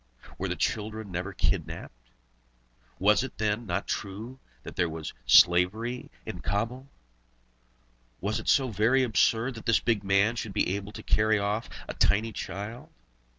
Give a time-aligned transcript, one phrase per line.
[0.39, 2.09] Were children never kidnapped?
[2.97, 6.87] Was it, then, not true that there was slavery in Cabul?
[8.19, 11.69] Was it so very absurd that this big man should be able to carry off
[11.87, 12.89] a tiny child?